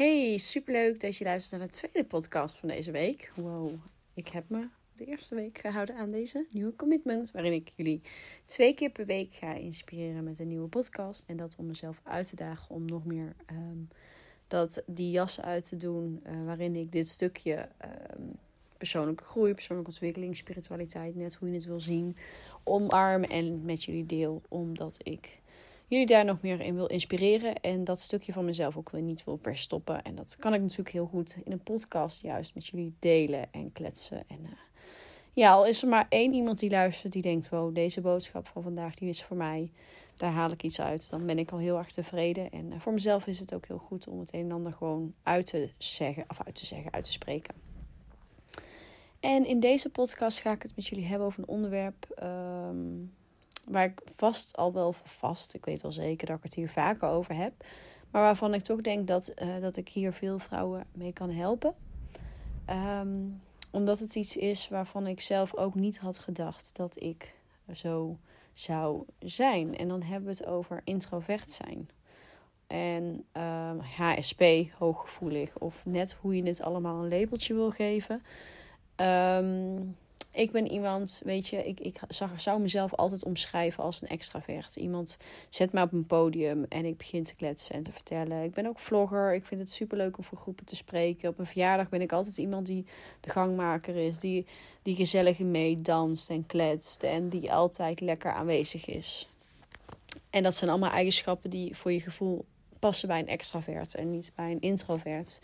Hey, 0.00 0.38
superleuk 0.38 1.00
dat 1.00 1.16
je 1.16 1.24
luistert 1.24 1.60
naar 1.60 1.70
de 1.70 1.76
tweede 1.76 2.04
podcast 2.04 2.58
van 2.58 2.68
deze 2.68 2.90
week. 2.90 3.32
Wow, 3.34 3.72
ik 4.14 4.28
heb 4.28 4.44
me 4.48 4.68
de 4.96 5.04
eerste 5.04 5.34
week 5.34 5.58
gehouden 5.58 5.96
aan 5.96 6.10
deze 6.10 6.46
nieuwe 6.50 6.76
commitment. 6.76 7.30
Waarin 7.30 7.52
ik 7.52 7.72
jullie 7.76 8.00
twee 8.44 8.74
keer 8.74 8.90
per 8.90 9.06
week 9.06 9.34
ga 9.34 9.52
inspireren 9.52 10.24
met 10.24 10.38
een 10.38 10.48
nieuwe 10.48 10.68
podcast. 10.68 11.24
En 11.26 11.36
dat 11.36 11.56
om 11.58 11.66
mezelf 11.66 12.00
uit 12.02 12.28
te 12.28 12.36
dagen 12.36 12.74
om 12.74 12.84
nog 12.84 13.04
meer 13.04 13.34
ehm, 13.46 13.78
dat, 14.46 14.82
die 14.86 15.10
jas 15.10 15.40
uit 15.40 15.68
te 15.68 15.76
doen. 15.76 16.22
Uh, 16.26 16.44
waarin 16.44 16.76
ik 16.76 16.92
dit 16.92 17.08
stukje 17.08 17.68
ehm, 17.78 18.22
persoonlijke 18.76 19.24
groei, 19.24 19.54
persoonlijke 19.54 19.90
ontwikkeling, 19.90 20.36
spiritualiteit, 20.36 21.16
net 21.16 21.34
hoe 21.34 21.48
je 21.48 21.54
het 21.54 21.64
wil 21.64 21.80
zien, 21.80 22.16
omarm 22.64 23.24
en 23.24 23.64
met 23.64 23.84
jullie 23.84 24.06
deel. 24.06 24.42
Omdat 24.48 24.96
ik 25.02 25.39
jullie 25.90 26.06
daar 26.06 26.24
nog 26.24 26.42
meer 26.42 26.60
in 26.60 26.74
wil 26.74 26.86
inspireren. 26.86 27.54
En 27.54 27.84
dat 27.84 28.00
stukje 28.00 28.32
van 28.32 28.44
mezelf 28.44 28.76
ook 28.76 28.90
weer 28.90 29.02
niet 29.02 29.24
wil 29.24 29.38
verstoppen. 29.42 30.02
En 30.02 30.14
dat 30.14 30.36
kan 30.38 30.54
ik 30.54 30.60
natuurlijk 30.60 30.88
heel 30.88 31.06
goed 31.06 31.36
in 31.44 31.52
een 31.52 31.62
podcast 31.62 32.22
juist 32.22 32.54
met 32.54 32.66
jullie 32.66 32.94
delen 32.98 33.52
en 33.52 33.72
kletsen. 33.72 34.24
En 34.28 34.40
uh, 34.42 34.50
ja, 35.32 35.50
al 35.50 35.66
is 35.66 35.82
er 35.82 35.88
maar 35.88 36.06
één 36.08 36.32
iemand 36.32 36.58
die 36.58 36.70
luistert 36.70 37.12
die 37.12 37.22
denkt: 37.22 37.48
wow, 37.48 37.74
deze 37.74 38.00
boodschap 38.00 38.46
van 38.46 38.62
vandaag 38.62 38.94
die 38.94 39.08
is 39.08 39.22
voor 39.22 39.36
mij. 39.36 39.70
Daar 40.14 40.32
haal 40.32 40.50
ik 40.50 40.62
iets 40.62 40.80
uit. 40.80 41.10
Dan 41.10 41.26
ben 41.26 41.38
ik 41.38 41.50
al 41.50 41.58
heel 41.58 41.78
erg 41.78 41.90
tevreden. 41.90 42.50
En 42.50 42.72
uh, 42.72 42.80
voor 42.80 42.92
mezelf 42.92 43.26
is 43.26 43.38
het 43.38 43.54
ook 43.54 43.66
heel 43.66 43.78
goed 43.78 44.08
om 44.08 44.18
het 44.18 44.34
een 44.34 44.40
en 44.40 44.52
ander 44.52 44.72
gewoon 44.72 45.14
uit 45.22 45.46
te 45.46 45.70
zeggen. 45.78 46.24
Of 46.28 46.40
uit 46.44 46.54
te 46.54 46.66
zeggen, 46.66 46.92
uit 46.92 47.04
te 47.04 47.12
spreken. 47.12 47.54
En 49.20 49.46
in 49.46 49.60
deze 49.60 49.90
podcast 49.90 50.40
ga 50.40 50.52
ik 50.52 50.62
het 50.62 50.76
met 50.76 50.86
jullie 50.86 51.06
hebben 51.06 51.26
over 51.26 51.38
een 51.38 51.48
onderwerp. 51.48 52.22
Um, 52.22 53.12
waar 53.64 53.84
ik 53.84 54.00
vast 54.16 54.56
al 54.56 54.72
wel 54.72 54.92
vast, 54.92 55.54
ik 55.54 55.64
weet 55.64 55.82
wel 55.82 55.92
zeker 55.92 56.26
dat 56.26 56.36
ik 56.36 56.42
het 56.42 56.54
hier 56.54 56.70
vaker 56.70 57.08
over 57.08 57.34
heb, 57.34 57.52
maar 58.10 58.22
waarvan 58.22 58.54
ik 58.54 58.62
toch 58.62 58.80
denk 58.80 59.06
dat, 59.06 59.32
uh, 59.42 59.60
dat 59.60 59.76
ik 59.76 59.88
hier 59.88 60.12
veel 60.12 60.38
vrouwen 60.38 60.86
mee 60.92 61.12
kan 61.12 61.30
helpen. 61.30 61.74
Um, 62.70 63.40
omdat 63.70 63.98
het 63.98 64.14
iets 64.14 64.36
is 64.36 64.68
waarvan 64.68 65.06
ik 65.06 65.20
zelf 65.20 65.56
ook 65.56 65.74
niet 65.74 65.98
had 65.98 66.18
gedacht 66.18 66.76
dat 66.76 67.02
ik 67.02 67.34
zo 67.72 68.18
zou 68.54 69.04
zijn. 69.18 69.76
En 69.76 69.88
dan 69.88 70.02
hebben 70.02 70.30
we 70.30 70.36
het 70.36 70.46
over 70.46 70.80
introvert 70.84 71.50
zijn. 71.50 71.88
En 72.66 73.04
um, 73.04 73.20
ehm, 73.32 73.78
HSP, 73.78 74.42
hooggevoelig, 74.78 75.58
of 75.58 75.82
net 75.84 76.12
hoe 76.12 76.36
je 76.36 76.42
het 76.42 76.62
allemaal 76.62 77.02
een 77.02 77.18
labeltje 77.18 77.54
wil 77.54 77.70
geven. 77.70 78.22
Um, 78.96 79.96
ik 80.32 80.50
ben 80.50 80.70
iemand, 80.70 81.20
weet 81.24 81.48
je, 81.48 81.66
ik, 81.66 81.80
ik 81.80 82.00
zag, 82.08 82.40
zou 82.40 82.60
mezelf 82.60 82.94
altijd 82.94 83.24
omschrijven 83.24 83.84
als 83.84 84.02
een 84.02 84.08
extravert. 84.08 84.76
Iemand 84.76 85.16
zet 85.48 85.72
me 85.72 85.82
op 85.82 85.92
een 85.92 86.06
podium 86.06 86.64
en 86.68 86.84
ik 86.84 86.96
begin 86.96 87.24
te 87.24 87.34
kletsen 87.34 87.74
en 87.74 87.82
te 87.82 87.92
vertellen. 87.92 88.42
Ik 88.42 88.54
ben 88.54 88.66
ook 88.66 88.78
vlogger. 88.78 89.34
Ik 89.34 89.46
vind 89.46 89.60
het 89.60 89.70
superleuk 89.70 90.18
om 90.18 90.24
voor 90.24 90.38
groepen 90.38 90.64
te 90.64 90.76
spreken. 90.76 91.28
Op 91.28 91.38
een 91.38 91.46
verjaardag 91.46 91.88
ben 91.88 92.00
ik 92.00 92.12
altijd 92.12 92.36
iemand 92.36 92.66
die 92.66 92.84
de 93.20 93.30
gangmaker 93.30 93.96
is. 93.96 94.18
Die, 94.18 94.46
die 94.82 94.94
gezellig 94.94 95.38
mee 95.38 95.80
danst 95.80 96.30
en 96.30 96.46
kletst. 96.46 97.02
En 97.02 97.28
die 97.28 97.52
altijd 97.52 98.00
lekker 98.00 98.32
aanwezig 98.32 98.86
is. 98.86 99.28
En 100.30 100.42
dat 100.42 100.56
zijn 100.56 100.70
allemaal 100.70 100.90
eigenschappen 100.90 101.50
die 101.50 101.76
voor 101.76 101.92
je 101.92 102.00
gevoel 102.00 102.44
passen 102.78 103.08
bij 103.08 103.18
een 103.18 103.28
extravert 103.28 103.94
en 103.94 104.10
niet 104.10 104.32
bij 104.34 104.50
een 104.50 104.60
introvert. 104.60 105.40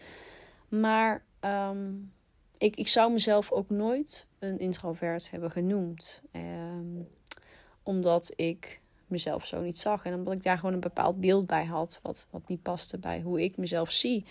Maar 0.69 1.23
um, 1.41 2.13
ik, 2.59 2.77
ik 2.77 2.89
zou 2.89 3.13
mezelf 3.13 3.53
ook 3.53 3.71
nooit 3.71 4.27
een 4.39 4.59
introvert 4.59 5.31
hebben 5.31 5.51
genoemd. 5.51 6.23
Ehm, 6.31 7.03
omdat 7.83 8.33
ik 8.37 8.81
mezelf 9.07 9.47
zo 9.47 9.61
niet 9.61 9.79
zag. 9.79 10.05
En 10.05 10.15
omdat 10.15 10.35
ik 10.35 10.43
daar 10.43 10.59
gewoon 10.59 10.75
een 10.75 10.81
bepaald 10.81 11.21
beeld 11.21 11.47
bij 11.47 11.65
had. 11.65 12.01
Wat, 12.03 12.27
wat 12.31 12.49
niet 12.49 12.63
paste 12.63 12.99
bij 12.99 13.21
hoe 13.21 13.43
ik 13.43 13.57
mezelf 13.57 13.91
zie. 13.91 14.25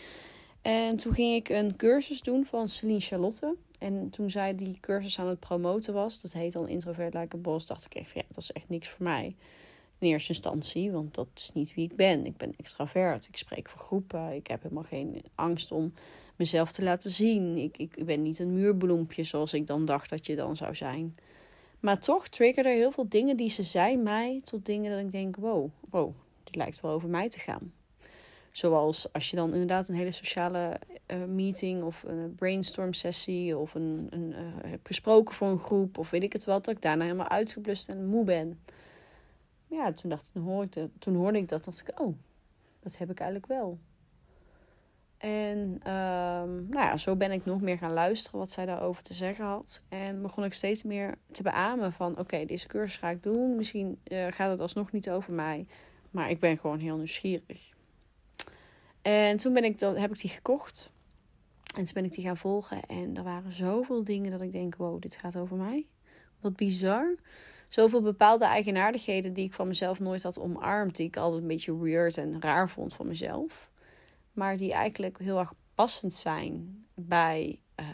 En 0.62 0.98
toen 0.98 1.14
ging 1.14 1.36
ik 1.36 1.50
een 1.50 1.76
cursus 1.76 2.22
doen 2.22 2.46
van 2.46 2.70
Celine 2.70 3.00
Charlotte. 3.00 3.56
En 3.80 4.10
toen 4.10 4.30
zij 4.30 4.56
die 4.56 4.78
cursus 4.80 5.20
aan 5.20 5.28
het 5.28 5.40
promoten 5.40 5.94
was, 5.94 6.22
dat 6.22 6.34
heet 6.34 6.54
dan 6.54 6.68
Introvert 6.68 7.14
Like 7.14 7.36
a 7.36 7.40
Boss, 7.40 7.68
dacht 7.68 7.86
ik 7.86 7.96
echt, 7.96 8.12
ja, 8.12 8.22
dat 8.28 8.38
is 8.38 8.52
echt 8.52 8.70
niks 8.70 8.90
voor 8.90 9.04
mij. 9.04 9.36
In 10.00 10.08
eerste 10.08 10.30
instantie, 10.30 10.92
want 10.92 11.14
dat 11.14 11.28
is 11.36 11.52
niet 11.54 11.74
wie 11.74 11.90
ik 11.90 11.96
ben. 11.96 12.26
Ik 12.26 12.38
ben 12.38 12.54
extravert, 12.58 13.28
ik 13.28 13.38
spreek 13.38 13.70
voor 13.70 13.82
groepen, 13.82 14.34
ik 14.34 14.48
heb 14.48 14.62
helemaal 14.62 14.84
geen 14.84 15.24
angst 15.36 15.72
om 15.72 15.94
mezelf 16.36 16.72
te 16.72 16.84
laten 16.84 17.12
zien. 17.12 17.58
Ik, 17.58 17.78
ik 17.78 18.06
ben 18.06 18.22
niet 18.22 18.40
een 18.40 18.54
muurbloempje 18.54 19.24
zoals 19.24 19.54
ik 19.54 19.68
dan 19.68 19.86
dacht 19.86 20.10
dat 20.10 20.26
je 20.26 20.36
dan 20.36 20.56
zou 20.56 20.76
zijn. 20.76 21.16
Maar 21.80 22.00
toch 22.00 22.28
triggerde 22.28 22.70
heel 22.70 22.92
veel 22.92 23.10
dingen 23.10 23.38
die 23.38 23.50
ze 23.50 23.64
zei 23.64 23.98
mij 23.98 24.42
tot 24.44 24.66
dingen 24.66 24.92
dat 24.92 25.00
ik 25.00 25.12
denk: 25.12 25.36
wow, 25.36 25.70
wow, 25.90 26.14
dit 26.44 26.56
lijkt 26.56 26.82
wel 26.82 26.92
over 26.92 27.10
mij 27.10 27.30
te 27.30 27.40
gaan. 27.40 27.72
Zoals 28.52 29.14
als 29.14 29.30
je 29.30 29.36
dan 29.36 29.52
inderdaad 29.52 29.88
een 29.88 29.96
hele 29.96 30.12
sociale 30.12 30.80
uh, 31.08 31.24
meeting 31.24 31.84
of 31.84 32.04
een 32.04 32.36
brainstorm 32.36 32.94
sessie 32.94 33.58
of 33.58 33.74
een, 33.74 34.08
een 34.10 34.32
uh, 34.32 34.38
hebt 34.66 34.88
gesproken 34.88 35.36
voor 35.36 35.48
een 35.48 35.60
groep 35.60 35.98
of 35.98 36.10
weet 36.10 36.24
ik 36.24 36.34
het 36.34 36.46
wat, 36.46 36.66
dat 36.66 36.76
ik 36.76 36.82
daarna 36.82 37.04
helemaal 37.04 37.30
uitgeblust 37.30 37.90
en 37.90 38.06
moe 38.06 38.24
ben. 38.24 38.60
Ja, 39.68 39.92
toen 39.92 40.10
dacht 40.10 40.32
toen 40.34 40.44
hoorde, 40.44 40.90
toen 41.00 41.16
hoorde 41.16 41.38
ik 41.38 41.50
dat, 41.50 41.64
dacht 41.64 41.82
ik, 41.88 42.00
oh, 42.00 42.16
dat 42.80 42.98
heb 42.98 43.10
ik 43.10 43.20
eigenlijk 43.20 43.52
wel. 43.52 43.78
En 45.26 45.60
um, 45.60 46.70
nou 46.70 46.86
ja, 46.86 46.98
zo 46.98 47.16
ben 47.16 47.32
ik 47.32 47.46
nog 47.46 47.62
meer 47.62 47.78
gaan 47.78 47.94
luisteren 47.94 48.40
wat 48.40 48.52
zij 48.52 48.66
daarover 48.66 49.04
te 49.04 49.14
zeggen 49.14 49.46
had. 49.46 49.82
En 49.90 50.22
begon 50.22 50.44
ik 50.44 50.54
steeds 50.54 50.84
meer 50.84 51.16
te 51.32 51.44
beamen 51.44 51.94
van... 51.94 52.20
oké, 52.20 52.46
deze 52.46 52.68
cursus 52.68 52.98
ga 52.98 53.10
ik 53.10 53.24
doen. 53.24 53.56
Misschien 53.56 54.00
uh, 54.08 54.28
gaat 54.30 54.52
het 54.52 54.62
alsnog 54.62 54.92
niet 54.92 55.10
over 55.10 55.34
mij. 55.34 55.68
Maar 56.12 56.30
ik 56.30 56.40
ben 56.40 56.58
gewoon 56.58 56.80
heel 56.80 56.96
nieuwsgierig. 56.96 57.74
En 59.02 59.38
toen 59.38 59.54
ben 59.54 59.64
ik 59.64 59.80
dat, 59.80 59.98
heb 59.98 60.12
ik 60.12 60.20
die 60.20 60.30
gekocht. 60.30 60.92
En 61.76 61.84
toen 61.84 61.94
ben 61.94 62.06
ik 62.06 62.12
die 62.12 62.24
gaan 62.24 62.38
volgen. 62.38 62.82
En 62.88 63.18
er 63.18 63.24
waren 63.24 63.52
zoveel 63.52 64.04
dingen 64.04 64.32
dat 64.32 64.42
ik 64.42 64.52
denk... 64.52 64.76
wow, 64.76 65.02
dit 65.02 65.16
gaat 65.16 65.38
over 65.38 65.58
mij. 65.58 65.86
Wat 66.40 66.56
bizar. 66.56 67.16
Zoveel 67.70 68.02
bepaalde 68.02 68.46
eigenaardigheden 68.46 69.34
die 69.34 69.46
ik 69.46 69.54
van 69.54 69.68
mezelf 69.68 70.00
nooit 70.00 70.24
had 70.24 70.40
omarmd. 70.40 70.96
Die 70.96 71.08
ik 71.08 71.18
altijd 71.18 71.42
een 71.42 71.48
beetje 71.48 71.78
weird 71.78 72.18
en 72.18 72.42
raar 72.42 72.70
vond 72.70 72.94
van 72.94 73.08
mezelf 73.08 73.74
maar 74.36 74.58
die 74.58 74.74
eigenlijk 74.74 75.18
heel 75.20 75.40
erg 75.40 75.54
passend 75.76 76.14
zijn 76.14 76.86
bij, 76.94 77.60
uh, 77.80 77.86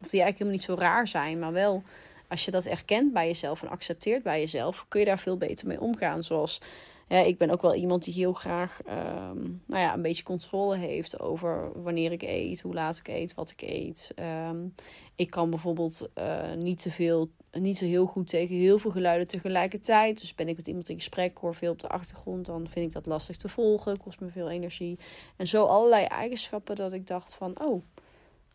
of 0.00 0.08
die 0.08 0.22
eigenlijk 0.22 0.38
helemaal 0.38 0.52
niet 0.52 0.62
zo 0.62 0.74
raar 0.74 1.06
zijn, 1.06 1.38
maar 1.38 1.52
wel 1.52 1.82
als 2.28 2.44
je 2.44 2.50
dat 2.50 2.66
erkent 2.66 3.12
bij 3.12 3.26
jezelf 3.26 3.62
en 3.62 3.68
accepteert 3.68 4.22
bij 4.22 4.40
jezelf, 4.40 4.86
kun 4.88 5.00
je 5.00 5.06
daar 5.06 5.18
veel 5.18 5.36
beter 5.36 5.66
mee 5.66 5.80
omgaan. 5.80 6.22
Zoals 6.22 6.60
ik 7.08 7.38
ben 7.38 7.50
ook 7.50 7.62
wel 7.62 7.74
iemand 7.74 8.04
die 8.04 8.14
heel 8.14 8.32
graag 8.32 8.80
um, 8.88 9.62
nou 9.66 9.82
ja, 9.82 9.94
een 9.94 10.02
beetje 10.02 10.22
controle 10.22 10.76
heeft 10.76 11.20
over 11.20 11.82
wanneer 11.82 12.12
ik 12.12 12.22
eet, 12.22 12.60
hoe 12.60 12.74
laat 12.74 12.96
ik 12.96 13.08
eet, 13.08 13.34
wat 13.34 13.50
ik 13.50 13.62
eet. 13.62 14.14
Um, 14.48 14.74
ik 15.16 15.30
kan 15.30 15.50
bijvoorbeeld 15.50 16.08
uh, 16.18 16.52
niet 16.54 16.82
te 16.82 16.90
veel, 16.90 17.28
niet 17.52 17.78
zo 17.78 17.84
heel 17.84 18.06
goed 18.06 18.28
tegen 18.28 18.56
heel 18.56 18.78
veel 18.78 18.90
geluiden 18.90 19.26
tegelijkertijd. 19.26 20.20
Dus 20.20 20.34
ben 20.34 20.48
ik 20.48 20.56
met 20.56 20.66
iemand 20.66 20.88
in 20.88 20.96
gesprek, 20.96 21.38
hoor 21.38 21.54
veel 21.54 21.72
op 21.72 21.80
de 21.80 21.88
achtergrond, 21.88 22.46
dan 22.46 22.68
vind 22.68 22.86
ik 22.86 22.92
dat 22.92 23.06
lastig 23.06 23.36
te 23.36 23.48
volgen, 23.48 23.98
kost 23.98 24.20
me 24.20 24.28
veel 24.28 24.50
energie. 24.50 24.98
En 25.36 25.46
zo 25.46 25.64
allerlei 25.64 26.04
eigenschappen 26.04 26.76
dat 26.76 26.92
ik 26.92 27.06
dacht 27.06 27.34
van, 27.34 27.60
oh, 27.60 27.82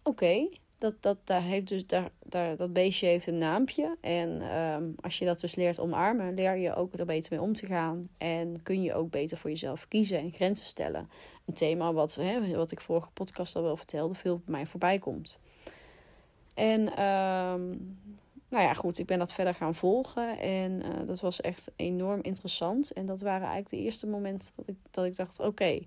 oké, 0.04 0.48
dat, 0.84 0.96
dat, 1.00 1.18
daar 1.24 1.42
heeft 1.42 1.68
dus, 1.68 1.88
daar, 1.88 2.10
daar, 2.24 2.56
dat 2.56 2.74
beestje 2.74 3.08
heeft 3.08 3.28
een 3.28 3.38
naampje. 3.38 3.98
En 4.02 4.58
um, 4.58 4.96
als 5.02 5.18
je 5.18 5.26
dat 5.26 5.40
dus 5.40 5.56
leert 5.56 5.80
omarmen, 5.80 6.34
leer 6.34 6.56
je 6.56 6.76
ook 6.76 6.94
er 6.94 7.06
beter 7.06 7.34
mee 7.34 7.42
om 7.42 7.54
te 7.54 7.66
gaan. 7.66 8.10
En 8.18 8.62
kun 8.64 8.82
je 8.82 8.94
ook 8.94 9.10
beter 9.10 9.38
voor 9.38 9.50
jezelf 9.50 9.88
kiezen 9.88 10.20
en 10.20 10.32
grenzen 10.32 10.66
stellen. 10.66 11.10
Een 11.46 11.54
thema 11.54 11.94
wat, 11.94 12.16
hè, 12.16 12.56
wat 12.56 12.72
ik 12.72 12.82
vorige 12.82 13.10
podcast 13.14 13.56
al 13.56 13.64
wel 13.64 13.78
vertelde, 13.78 14.14
veel 14.14 14.36
bij 14.36 14.56
mij 14.56 14.66
voorbij 14.66 15.00
komt. 15.00 15.40
En 16.54 16.82
um, 17.04 17.98
nou 18.50 18.64
ja, 18.64 18.74
goed, 18.74 19.00
ik 19.00 19.06
ben 19.06 19.20
dat 19.20 19.34
verder 19.34 19.54
gaan 19.54 19.76
volgen. 19.76 20.40
En 20.40 20.72
uh, 20.72 21.08
dat 21.08 21.20
was 21.20 21.42
echt 21.42 21.72
enorm 21.76 22.20
interessant. 22.22 22.92
En 22.92 23.06
dat 23.06 23.22
waren 23.22 23.48
eigenlijk 23.48 23.70
de 23.70 23.82
eerste 23.82 24.08
momenten 24.08 24.52
dat 24.56 24.68
ik, 24.68 24.76
dat 24.92 25.06
ik 25.06 25.16
dacht: 25.16 25.40
oké. 25.40 25.80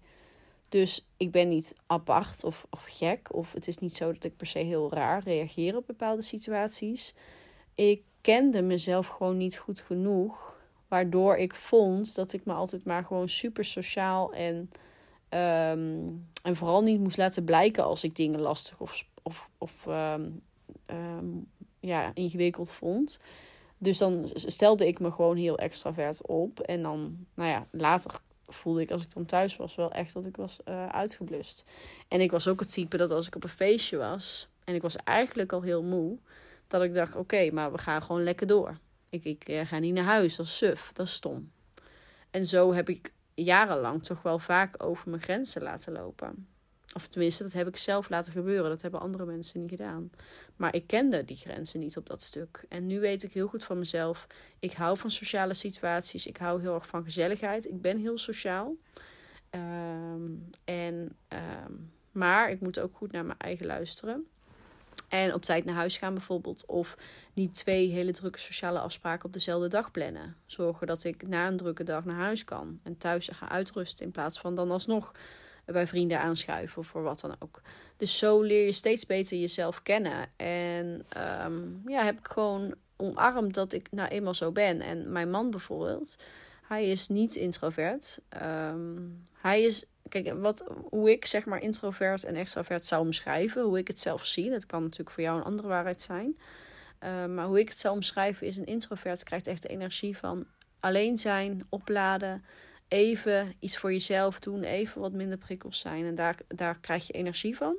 Dus 0.68 1.06
ik 1.16 1.30
ben 1.30 1.48
niet 1.48 1.74
apart 1.86 2.44
of, 2.44 2.66
of 2.70 2.84
gek. 2.88 3.34
Of 3.34 3.52
het 3.52 3.68
is 3.68 3.78
niet 3.78 3.94
zo 3.94 4.12
dat 4.12 4.24
ik 4.24 4.36
per 4.36 4.46
se 4.46 4.58
heel 4.58 4.92
raar 4.92 5.22
reageer 5.22 5.76
op 5.76 5.86
bepaalde 5.86 6.22
situaties. 6.22 7.14
Ik 7.74 8.02
kende 8.20 8.62
mezelf 8.62 9.06
gewoon 9.06 9.36
niet 9.36 9.58
goed 9.58 9.80
genoeg. 9.80 10.60
Waardoor 10.88 11.36
ik 11.36 11.54
vond 11.54 12.14
dat 12.14 12.32
ik 12.32 12.44
me 12.44 12.52
altijd 12.52 12.84
maar 12.84 13.04
gewoon 13.04 13.28
super 13.28 13.64
sociaal 13.64 14.32
en, 14.32 14.56
um, 15.30 16.26
en 16.42 16.56
vooral 16.56 16.82
niet 16.82 17.00
moest 17.00 17.16
laten 17.16 17.44
blijken 17.44 17.84
als 17.84 18.04
ik 18.04 18.16
dingen 18.16 18.40
lastig 18.40 18.80
of, 18.80 19.04
of, 19.22 19.48
of 19.58 19.86
ehm, 19.86 20.30
ehm, 20.86 21.26
ja, 21.80 22.10
ingewikkeld 22.14 22.72
vond. 22.72 23.20
Dus 23.78 23.98
dan 23.98 24.20
stelde 24.32 24.86
ik 24.86 25.00
me 25.00 25.10
gewoon 25.10 25.36
heel 25.36 25.58
extravert 25.58 26.26
op. 26.26 26.60
En 26.60 26.82
dan, 26.82 27.26
nou 27.34 27.50
ja, 27.50 27.66
later 27.70 28.20
voelde 28.46 28.80
ik 28.80 28.90
als 28.90 29.02
ik 29.02 29.14
dan 29.14 29.24
thuis 29.24 29.56
was 29.56 29.74
wel 29.74 29.92
echt 29.92 30.12
dat 30.12 30.26
ik 30.26 30.36
was 30.36 30.58
uh, 30.68 30.86
uitgeblust. 30.86 31.64
En 32.08 32.20
ik 32.20 32.30
was 32.30 32.48
ook 32.48 32.60
het 32.60 32.72
type 32.72 32.96
dat 32.96 33.10
als 33.10 33.26
ik 33.26 33.36
op 33.36 33.44
een 33.44 33.48
feestje 33.50 33.96
was 33.96 34.48
en 34.64 34.74
ik 34.74 34.82
was 34.82 34.96
eigenlijk 34.96 35.52
al 35.52 35.62
heel 35.62 35.82
moe, 35.82 36.18
dat 36.66 36.82
ik 36.82 36.94
dacht: 36.94 37.16
oké, 37.16 37.50
maar 37.50 37.72
we 37.72 37.78
gaan 37.78 38.02
gewoon 38.02 38.22
lekker 38.22 38.46
door. 38.46 38.78
Ik, 39.08 39.24
ik 39.24 39.48
eh, 39.48 39.66
ga 39.66 39.78
niet 39.78 39.94
naar 39.94 40.04
huis, 40.04 40.36
dat 40.36 40.46
is 40.46 40.56
suf, 40.56 40.90
dat 40.92 41.06
is 41.06 41.12
stom. 41.12 41.50
En 42.30 42.46
zo 42.46 42.72
heb 42.72 42.88
ik 42.88 43.12
jarenlang 43.34 44.02
toch 44.02 44.22
wel 44.22 44.38
vaak 44.38 44.84
over 44.84 45.10
mijn 45.10 45.22
grenzen 45.22 45.62
laten 45.62 45.92
lopen. 45.92 46.48
Of 46.94 47.06
tenminste, 47.08 47.42
dat 47.42 47.52
heb 47.52 47.66
ik 47.68 47.76
zelf 47.76 48.08
laten 48.08 48.32
gebeuren. 48.32 48.70
Dat 48.70 48.82
hebben 48.82 49.00
andere 49.00 49.24
mensen 49.24 49.60
niet 49.60 49.70
gedaan. 49.70 50.10
Maar 50.56 50.74
ik 50.74 50.86
kende 50.86 51.24
die 51.24 51.36
grenzen 51.36 51.80
niet 51.80 51.96
op 51.96 52.06
dat 52.06 52.22
stuk. 52.22 52.64
En 52.68 52.86
nu 52.86 53.00
weet 53.00 53.22
ik 53.22 53.32
heel 53.32 53.46
goed 53.46 53.64
van 53.64 53.78
mezelf. 53.78 54.26
Ik 54.58 54.72
hou 54.72 54.98
van 54.98 55.10
sociale 55.10 55.54
situaties. 55.54 56.26
Ik 56.26 56.36
hou 56.36 56.60
heel 56.60 56.74
erg 56.74 56.86
van 56.86 57.04
gezelligheid. 57.04 57.66
Ik 57.66 57.80
ben 57.80 57.98
heel 57.98 58.18
sociaal. 58.18 58.74
Ehm, 59.50 60.30
en, 60.64 61.16
ehm, 61.28 61.72
maar 62.12 62.50
ik 62.50 62.60
moet 62.60 62.78
ook 62.78 62.96
goed 62.96 63.12
naar 63.12 63.24
mijn 63.24 63.38
eigen 63.38 63.66
luisteren. 63.66 64.26
En 65.08 65.34
op 65.34 65.42
tijd 65.42 65.64
naar 65.64 65.74
huis 65.74 65.96
gaan 65.96 66.14
bijvoorbeeld. 66.14 66.66
Of 66.66 66.96
niet 67.32 67.54
twee 67.54 67.88
hele 67.88 68.12
drukke 68.12 68.38
sociale 68.38 68.78
afspraken 68.78 69.26
op 69.26 69.32
dezelfde 69.32 69.68
dag 69.68 69.90
plannen. 69.90 70.36
Zorgen 70.46 70.86
dat 70.86 71.04
ik 71.04 71.28
na 71.28 71.48
een 71.48 71.56
drukke 71.56 71.84
dag 71.84 72.04
naar 72.04 72.16
huis 72.16 72.44
kan. 72.44 72.80
En 72.82 72.98
thuis 72.98 73.28
ga 73.32 73.48
uitrusten. 73.48 74.04
In 74.04 74.10
plaats 74.10 74.40
van 74.40 74.54
dan 74.54 74.70
alsnog 74.70 75.12
bij 75.72 75.86
vrienden 75.86 76.20
aanschuiven 76.20 76.78
of 76.78 76.86
voor 76.86 77.02
wat 77.02 77.20
dan 77.20 77.36
ook. 77.38 77.60
Dus 77.96 78.18
zo 78.18 78.40
leer 78.40 78.64
je 78.64 78.72
steeds 78.72 79.06
beter 79.06 79.38
jezelf 79.38 79.82
kennen. 79.82 80.28
En 80.36 81.06
um, 81.44 81.82
ja, 81.86 82.04
heb 82.04 82.18
ik 82.18 82.26
gewoon 82.26 82.74
omarmd 82.96 83.54
dat 83.54 83.72
ik 83.72 83.90
nou 83.90 84.08
eenmaal 84.08 84.34
zo 84.34 84.52
ben. 84.52 84.80
En 84.80 85.12
mijn 85.12 85.30
man 85.30 85.50
bijvoorbeeld, 85.50 86.16
hij 86.62 86.90
is 86.90 87.08
niet 87.08 87.36
introvert. 87.36 88.20
Um, 88.42 89.26
hij 89.32 89.62
is, 89.62 89.84
kijk, 90.08 90.32
wat, 90.34 90.64
hoe 90.90 91.10
ik 91.10 91.26
zeg 91.26 91.44
maar 91.44 91.60
introvert 91.60 92.24
en 92.24 92.34
extrovert 92.34 92.86
zou 92.86 93.04
omschrijven, 93.04 93.62
hoe 93.62 93.78
ik 93.78 93.88
het 93.88 94.00
zelf 94.00 94.26
zie, 94.26 94.50
dat 94.50 94.66
kan 94.66 94.82
natuurlijk 94.82 95.10
voor 95.10 95.22
jou 95.22 95.38
een 95.38 95.44
andere 95.44 95.68
waarheid 95.68 96.02
zijn. 96.02 96.38
Um, 97.00 97.34
maar 97.34 97.46
hoe 97.46 97.60
ik 97.60 97.68
het 97.68 97.78
zou 97.78 97.94
omschrijven 97.94 98.46
is: 98.46 98.56
een 98.56 98.66
introvert 98.66 99.22
krijgt 99.22 99.46
echt 99.46 99.62
de 99.62 99.68
energie 99.68 100.16
van 100.16 100.46
alleen 100.80 101.18
zijn, 101.18 101.66
opladen, 101.68 102.44
even 102.88 103.54
iets 103.58 103.78
voor 103.78 103.92
jezelf 103.92 104.40
doen, 104.40 104.62
even 104.62 105.00
wat 105.00 105.12
minder 105.12 105.38
prikkels 105.38 105.78
zijn. 105.78 106.04
En 106.04 106.14
daar, 106.14 106.36
daar 106.48 106.78
krijg 106.80 107.06
je 107.06 107.12
energie 107.12 107.56
van. 107.56 107.76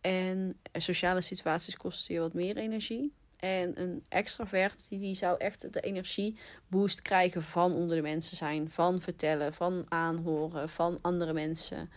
En 0.00 0.60
sociale 0.72 1.20
situaties 1.20 1.76
kosten 1.76 2.14
je 2.14 2.20
wat 2.20 2.34
meer 2.34 2.56
energie. 2.56 3.12
En 3.36 3.80
een 3.80 4.04
extravert, 4.08 4.88
die, 4.88 4.98
die 4.98 5.14
zou 5.14 5.38
echt 5.38 5.72
de 5.72 5.80
energieboost 5.80 7.02
krijgen 7.02 7.42
van 7.42 7.72
onder 7.72 7.96
de 7.96 8.02
mensen 8.02 8.36
zijn. 8.36 8.70
Van 8.70 9.00
vertellen, 9.00 9.54
van 9.54 9.84
aanhoren, 9.88 10.68
van 10.68 10.98
andere 11.00 11.32
mensen. 11.32 11.90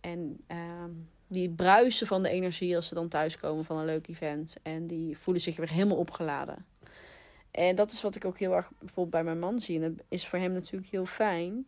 En 0.00 0.44
uh, 0.48 0.84
die 1.26 1.50
bruisen 1.50 2.06
van 2.06 2.22
de 2.22 2.28
energie 2.28 2.76
als 2.76 2.88
ze 2.88 2.94
dan 2.94 3.08
thuiskomen 3.08 3.64
van 3.64 3.78
een 3.78 3.84
leuk 3.84 4.08
event. 4.08 4.56
En 4.62 4.86
die 4.86 5.18
voelen 5.18 5.42
zich 5.42 5.56
weer 5.56 5.70
helemaal 5.70 5.96
opgeladen. 5.96 6.66
En 7.52 7.74
dat 7.74 7.90
is 7.90 8.02
wat 8.02 8.16
ik 8.16 8.24
ook 8.24 8.38
heel 8.38 8.54
erg 8.54 8.70
bijvoorbeeld 8.78 9.10
bij 9.10 9.24
mijn 9.24 9.38
man 9.38 9.60
zie. 9.60 9.80
En 9.80 9.96
dat 9.96 10.04
is 10.08 10.26
voor 10.26 10.38
hem 10.38 10.52
natuurlijk 10.52 10.90
heel 10.90 11.06
fijn. 11.06 11.66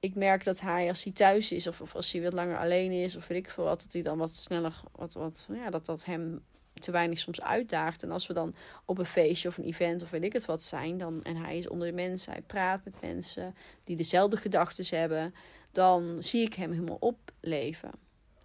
Ik 0.00 0.14
merk 0.14 0.44
dat 0.44 0.60
hij, 0.60 0.88
als 0.88 1.04
hij 1.04 1.12
thuis 1.12 1.52
is 1.52 1.66
of, 1.66 1.80
of 1.80 1.94
als 1.94 2.12
hij 2.12 2.22
wat 2.22 2.32
langer 2.32 2.58
alleen 2.58 2.92
is, 2.92 3.16
of 3.16 3.26
weet 3.26 3.38
ik 3.38 3.50
veel 3.50 3.64
wat, 3.64 3.80
dat 3.82 3.92
hij 3.92 4.02
dan 4.02 4.18
wat 4.18 4.34
sneller, 4.34 4.80
wat, 4.92 5.14
wat, 5.14 5.48
ja, 5.52 5.70
dat 5.70 5.86
dat 5.86 6.04
hem 6.04 6.42
te 6.74 6.90
weinig 6.90 7.18
soms 7.18 7.40
uitdaagt. 7.40 8.02
En 8.02 8.10
als 8.10 8.26
we 8.26 8.34
dan 8.34 8.54
op 8.84 8.98
een 8.98 9.06
feestje 9.06 9.48
of 9.48 9.58
een 9.58 9.64
event 9.64 10.02
of 10.02 10.10
weet 10.10 10.24
ik 10.24 10.32
het 10.32 10.44
wat 10.44 10.62
zijn, 10.62 10.98
dan, 10.98 11.22
en 11.22 11.36
hij 11.36 11.58
is 11.58 11.68
onder 11.68 11.88
de 11.88 11.94
mensen, 11.94 12.32
hij 12.32 12.42
praat 12.42 12.84
met 12.84 13.00
mensen 13.00 13.54
die 13.84 13.96
dezelfde 13.96 14.36
gedachten 14.36 14.98
hebben, 14.98 15.34
dan 15.72 16.16
zie 16.22 16.42
ik 16.42 16.54
hem 16.54 16.72
helemaal 16.72 16.96
opleven. 17.00 17.90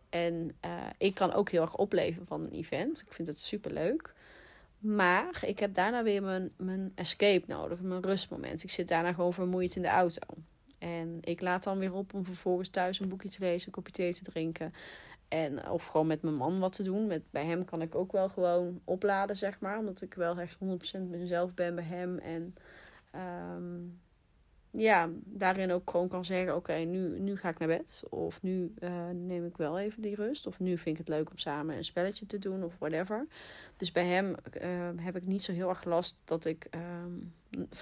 En 0.10 0.56
uh, 0.66 0.72
ik 0.98 1.14
kan 1.14 1.34
ook 1.34 1.50
heel 1.50 1.62
erg 1.62 1.76
opleven 1.76 2.26
van 2.26 2.46
een 2.46 2.52
event. 2.52 3.02
Ik 3.02 3.14
vind 3.14 3.28
het 3.28 3.40
super 3.40 3.72
leuk. 3.72 4.14
Maar 4.80 5.44
ik 5.46 5.60
heb 5.60 5.74
daarna 5.74 6.04
weer 6.04 6.24
mijn, 6.24 6.52
mijn 6.58 6.92
escape 6.96 7.44
nodig, 7.48 7.82
mijn 7.82 8.02
rustmoment. 8.02 8.64
Ik 8.64 8.70
zit 8.70 8.88
daarna 8.88 9.14
gewoon 9.14 9.34
vermoeid 9.34 9.76
in 9.76 9.82
de 9.82 9.88
auto. 9.88 10.28
En 10.78 11.18
ik 11.22 11.42
laat 11.42 11.64
dan 11.64 11.80
weer 11.80 11.94
op 11.94 12.14
om 12.14 12.26
vervolgens 12.26 12.70
thuis 12.70 13.00
een 13.00 13.10
boekje 13.10 13.30
te 13.30 13.40
lezen, 13.40 13.68
een 13.68 13.74
kopje 13.74 13.94
thee 13.94 14.14
te 14.14 14.24
drinken. 14.24 14.74
En, 15.28 15.70
of 15.70 15.86
gewoon 15.86 16.08
met 16.08 16.22
mijn 16.22 16.36
man 16.36 16.60
wat 16.60 16.76
te 16.76 16.84
doen. 16.84 17.08
Met, 17.08 17.22
bij 17.32 17.46
hem 17.46 17.66
kan 17.66 17.82
ik 17.82 17.96
ook 17.96 18.12
wel 18.12 18.30
gewoon 18.30 18.82
opladen, 18.84 19.38
zeg 19.38 19.60
maar. 19.60 19.78
Omdat 19.78 20.02
ik 20.02 20.14
wel 20.14 20.38
echt 20.38 20.58
100% 20.98 21.02
mezelf 21.10 21.54
ben 21.54 21.76
bij 21.76 21.84
hem. 21.84 22.18
En 22.18 22.56
um, 23.56 24.00
ja, 24.78 25.10
daarin 25.24 25.72
ook 25.72 25.90
gewoon 25.90 26.08
kan 26.08 26.26
zeggen: 26.26 26.56
Oké, 26.56 26.74
nu, 26.74 27.20
nu 27.20 27.38
ga 27.38 27.50
ik 27.50 27.58
naar 27.58 27.68
bed. 27.68 28.04
Of 28.10 28.42
nu 28.42 28.74
uh, 28.80 29.10
neem 29.14 29.46
ik 29.46 29.58
wel 29.58 29.80
even 29.80 30.02
die 30.02 30.16
rust. 30.16 30.48
Of 30.48 30.60
nu 30.60 30.78
vind 30.78 31.00
ik 31.00 31.06
het 31.06 31.16
leuk 31.16 31.30
om 31.30 31.38
samen 31.38 31.76
een 31.76 31.84
spelletje 31.84 32.26
te 32.26 32.40
doen. 32.40 32.64
Of 32.64 32.74
whatever. 32.80 33.28
Dus 33.78 33.92
bij 33.92 34.06
hem 34.06 34.36
uh, 34.62 34.90
heb 34.96 35.16
ik 35.16 35.26
niet 35.26 35.44
zo 35.44 35.52
heel 35.52 35.70
erg 35.70 35.84
last 35.84 36.18
dat 36.24 36.46
ik 36.46 36.68
um, 37.04 37.34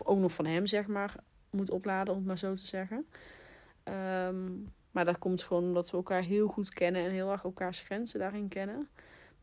ook 0.04 0.18
nog 0.18 0.34
van 0.34 0.46
hem, 0.46 0.68
zeg 0.68 0.88
maar, 0.88 1.16
moet 1.50 1.70
opladen, 1.70 2.14
om 2.14 2.20
het 2.20 2.28
maar 2.28 2.38
zo 2.38 2.54
te 2.54 2.66
zeggen. 2.66 3.06
Um, 3.84 4.72
maar 4.92 5.06
dat 5.06 5.18
komt 5.18 5.44
gewoon 5.44 5.64
omdat 5.64 5.92
we 5.92 5.98
elkaar 5.98 6.22
heel 6.22 6.48
goed 6.48 6.70
kennen 6.70 7.04
en 7.04 7.12
heel 7.12 7.32
erg 7.32 7.44
elkaars 7.44 7.82
grenzen 7.82 8.20
daarin 8.20 8.48
kennen. 8.48 8.90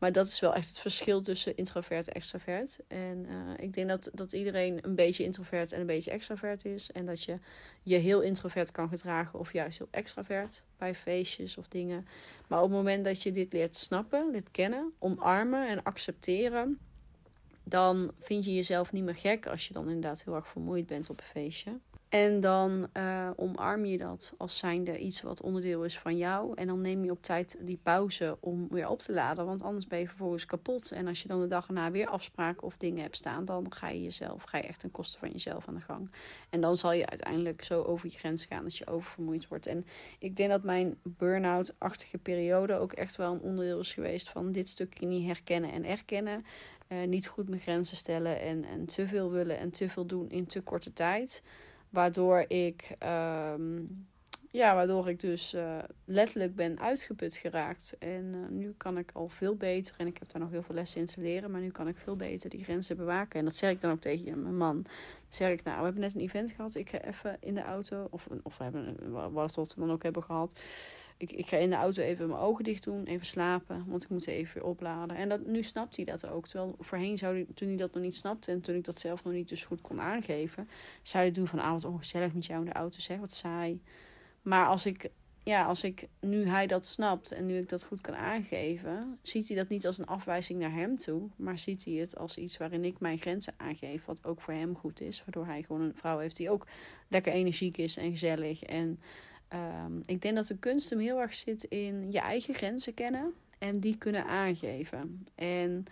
Maar 0.01 0.11
dat 0.11 0.27
is 0.27 0.39
wel 0.39 0.53
echt 0.53 0.67
het 0.67 0.79
verschil 0.79 1.21
tussen 1.21 1.57
introvert 1.57 2.07
en 2.07 2.13
extravert. 2.13 2.79
En 2.87 3.25
uh, 3.29 3.53
ik 3.57 3.73
denk 3.73 3.87
dat, 3.87 4.09
dat 4.13 4.33
iedereen 4.33 4.79
een 4.81 4.95
beetje 4.95 5.23
introvert 5.23 5.71
en 5.71 5.79
een 5.79 5.85
beetje 5.85 6.11
extravert 6.11 6.65
is. 6.65 6.91
En 6.91 7.05
dat 7.05 7.23
je 7.23 7.39
je 7.81 7.95
heel 7.95 8.21
introvert 8.21 8.71
kan 8.71 8.89
gedragen 8.89 9.39
of 9.39 9.53
juist 9.53 9.77
heel 9.77 9.87
extravert 9.91 10.63
bij 10.77 10.95
feestjes 10.95 11.57
of 11.57 11.67
dingen. 11.67 12.07
Maar 12.47 12.61
op 12.61 12.67
het 12.69 12.77
moment 12.77 13.05
dat 13.05 13.23
je 13.23 13.31
dit 13.31 13.53
leert 13.53 13.75
snappen, 13.75 14.31
leert 14.31 14.51
kennen, 14.51 14.93
omarmen 14.99 15.67
en 15.67 15.83
accepteren. 15.83 16.79
Dan 17.63 18.11
vind 18.19 18.45
je 18.45 18.53
jezelf 18.53 18.91
niet 18.91 19.03
meer 19.03 19.15
gek 19.15 19.47
als 19.47 19.67
je 19.67 19.73
dan 19.73 19.87
inderdaad 19.87 20.23
heel 20.23 20.35
erg 20.35 20.47
vermoeid 20.47 20.85
bent 20.85 21.09
op 21.09 21.19
een 21.19 21.25
feestje. 21.25 21.79
En 22.11 22.39
dan 22.39 22.87
uh, 22.97 23.29
omarm 23.35 23.85
je 23.85 23.97
dat 23.97 24.33
als 24.37 24.57
zijnde 24.57 24.99
iets 24.99 25.21
wat 25.21 25.41
onderdeel 25.41 25.83
is 25.83 25.99
van 25.99 26.17
jou. 26.17 26.53
En 26.55 26.67
dan 26.67 26.81
neem 26.81 27.03
je 27.03 27.11
op 27.11 27.23
tijd 27.23 27.57
die 27.61 27.79
pauze 27.83 28.37
om 28.39 28.67
weer 28.69 28.89
op 28.89 28.99
te 28.99 29.13
laden. 29.13 29.45
Want 29.45 29.61
anders 29.61 29.87
ben 29.87 29.99
je 29.99 30.07
vervolgens 30.07 30.45
kapot. 30.45 30.91
En 30.91 31.07
als 31.07 31.21
je 31.21 31.27
dan 31.27 31.41
de 31.41 31.47
dag 31.47 31.67
erna 31.67 31.91
weer 31.91 32.07
afspraken 32.07 32.63
of 32.63 32.77
dingen 32.77 33.01
hebt 33.01 33.15
staan, 33.15 33.45
dan 33.45 33.73
ga 33.73 33.89
je 33.89 34.03
jezelf, 34.03 34.43
ga 34.43 34.57
je 34.57 34.63
echt 34.63 34.79
ten 34.79 34.91
koste 34.91 35.19
van 35.19 35.29
jezelf 35.29 35.67
aan 35.67 35.73
de 35.73 35.81
gang. 35.81 36.11
En 36.49 36.61
dan 36.61 36.75
zal 36.75 36.93
je 36.93 37.05
uiteindelijk 37.05 37.63
zo 37.63 37.81
over 37.81 38.09
je 38.11 38.17
grens 38.17 38.45
gaan 38.45 38.63
dat 38.63 38.77
je 38.77 38.87
oververmoeid 38.87 39.47
wordt. 39.47 39.65
En 39.65 39.85
ik 40.19 40.35
denk 40.35 40.49
dat 40.49 40.63
mijn 40.63 40.97
burn-out-achtige 41.03 42.17
periode 42.17 42.73
ook 42.73 42.93
echt 42.93 43.15
wel 43.15 43.33
een 43.33 43.41
onderdeel 43.41 43.79
is 43.79 43.93
geweest 43.93 44.29
van 44.29 44.51
dit 44.51 44.69
stukje 44.69 45.05
niet 45.05 45.25
herkennen 45.25 45.71
en 45.71 45.85
erkennen. 45.85 46.45
Uh, 46.87 47.07
niet 47.07 47.27
goed 47.27 47.49
mijn 47.49 47.61
grenzen 47.61 47.97
stellen 47.97 48.41
en, 48.41 48.65
en 48.65 48.85
te 48.85 49.07
veel 49.07 49.31
willen 49.31 49.57
en 49.57 49.71
te 49.71 49.89
veel 49.89 50.05
doen 50.05 50.29
in 50.29 50.45
te 50.45 50.61
korte 50.61 50.93
tijd. 50.93 51.43
Waardoor 51.91 52.45
ik, 52.47 52.95
um, 53.53 54.07
ja, 54.51 54.75
waardoor 54.75 55.09
ik 55.09 55.19
dus 55.19 55.53
uh, 55.53 55.77
letterlijk 56.05 56.55
ben 56.55 56.79
uitgeput 56.79 57.35
geraakt. 57.35 57.95
En 57.99 58.31
uh, 58.35 58.47
nu 58.49 58.73
kan 58.77 58.97
ik 58.97 59.11
al 59.13 59.29
veel 59.29 59.55
beter, 59.55 59.95
en 59.97 60.07
ik 60.07 60.17
heb 60.17 60.31
daar 60.31 60.41
nog 60.41 60.51
heel 60.51 60.63
veel 60.63 60.75
lessen 60.75 60.99
in 60.99 61.05
te 61.05 61.21
leren, 61.21 61.51
maar 61.51 61.61
nu 61.61 61.69
kan 61.69 61.87
ik 61.87 61.97
veel 61.97 62.15
beter 62.15 62.49
die 62.49 62.63
grenzen 62.63 62.97
bewaken. 62.97 63.39
En 63.39 63.45
dat 63.45 63.55
zeg 63.55 63.71
ik 63.71 63.81
dan 63.81 63.91
ook 63.91 64.01
tegen 64.01 64.41
mijn 64.41 64.57
man. 64.57 64.81
Dan 64.81 64.91
zeg 65.29 65.51
ik, 65.51 65.63
nou, 65.63 65.77
we 65.77 65.83
hebben 65.83 66.01
net 66.01 66.15
een 66.15 66.21
event 66.21 66.51
gehad. 66.51 66.75
Ik 66.75 66.89
ga 66.89 67.01
even 67.01 67.37
in 67.39 67.53
de 67.53 67.61
auto, 67.61 68.07
of, 68.09 68.27
of 68.43 68.57
we 68.57 68.63
hebben 68.63 69.11
wat 69.33 69.55
we 69.55 69.65
dan 69.75 69.91
ook 69.91 70.03
hebben 70.03 70.23
gehad. 70.23 70.59
Ik, 71.17 71.31
ik 71.31 71.47
ga 71.47 71.57
in 71.57 71.69
de 71.69 71.75
auto 71.75 72.01
even 72.01 72.27
mijn 72.27 72.39
ogen 72.39 72.63
dicht 72.63 72.83
doen, 72.83 73.05
even 73.05 73.25
slapen, 73.25 73.85
want 73.87 74.03
ik 74.03 74.09
moet 74.09 74.27
even 74.27 74.63
opladen. 74.63 75.15
En 75.17 75.29
dat, 75.29 75.45
nu 75.45 75.63
snapt 75.63 75.95
hij 75.95 76.05
dat 76.05 76.27
ook. 76.27 76.47
Terwijl 76.47 76.75
voorheen 76.79 77.17
zou 77.17 77.33
hij, 77.33 77.45
toen 77.53 77.67
hij 77.67 77.77
dat 77.77 77.93
nog 77.93 78.03
niet 78.03 78.15
snapte 78.15 78.51
en 78.51 78.61
toen 78.61 78.75
ik 78.75 78.83
dat 78.83 78.99
zelf 78.99 79.23
nog 79.23 79.33
niet 79.33 79.49
dus 79.49 79.65
goed 79.65 79.81
kon 79.81 80.01
aangeven, 80.01 80.69
zou 81.01 81.23
hij 81.23 81.33
doen 81.33 81.47
van, 81.47 81.59
ah, 81.59 81.71
wat 81.71 81.85
ongezellig 81.85 82.33
met 82.33 82.45
jou 82.45 82.59
in 82.59 82.65
de 82.65 82.73
auto, 82.73 82.99
zeg, 82.99 83.19
wat 83.19 83.33
saai. 83.33 83.81
Maar 84.41 84.67
als 84.67 84.85
ik, 84.85 85.09
ja, 85.43 85.65
als 85.65 85.83
ik, 85.83 86.07
nu 86.19 86.47
hij 86.47 86.67
dat 86.67 86.85
snapt 86.85 87.31
en 87.31 87.45
nu 87.45 87.57
ik 87.57 87.69
dat 87.69 87.83
goed 87.83 88.01
kan 88.01 88.15
aangeven, 88.15 89.19
ziet 89.21 89.47
hij 89.47 89.57
dat 89.57 89.69
niet 89.69 89.85
als 89.85 89.97
een 89.97 90.05
afwijzing 90.05 90.59
naar 90.59 90.73
hem 90.73 90.97
toe, 90.97 91.29
maar 91.35 91.57
ziet 91.57 91.85
hij 91.85 91.93
het 91.93 92.17
als 92.17 92.37
iets 92.37 92.57
waarin 92.57 92.85
ik 92.85 92.99
mijn 92.99 93.17
grenzen 93.17 93.53
aangeef, 93.57 94.05
wat 94.05 94.25
ook 94.25 94.41
voor 94.41 94.53
hem 94.53 94.75
goed 94.75 95.01
is. 95.01 95.19
Waardoor 95.19 95.45
hij 95.45 95.63
gewoon 95.63 95.81
een 95.81 95.95
vrouw 95.95 96.19
heeft 96.19 96.37
die 96.37 96.49
ook 96.49 96.67
lekker 97.07 97.33
energiek 97.33 97.77
is 97.77 97.97
en 97.97 98.11
gezellig 98.11 98.63
en 98.63 98.99
Um, 99.53 100.01
ik 100.05 100.21
denk 100.21 100.35
dat 100.35 100.47
de 100.47 100.57
kunst 100.57 100.89
hem 100.89 100.99
heel 100.99 101.19
erg 101.19 101.33
zit 101.33 101.63
in 101.63 102.11
je 102.11 102.19
eigen 102.19 102.53
grenzen 102.53 102.93
kennen 102.93 103.33
en 103.59 103.79
die 103.79 103.97
kunnen 103.97 104.25
aangeven. 104.25 105.27
En 105.35 105.85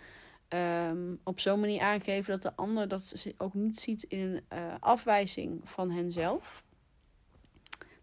um, 0.48 1.20
op 1.24 1.40
zo'n 1.40 1.60
manier 1.60 1.80
aangeven 1.80 2.32
dat 2.32 2.42
de 2.42 2.56
ander 2.56 2.88
dat 2.88 3.32
ook 3.38 3.54
niet 3.54 3.78
ziet 3.78 4.02
in 4.02 4.18
een 4.18 4.42
uh, 4.52 4.74
afwijzing 4.80 5.60
van 5.64 5.90
henzelf. 5.90 6.64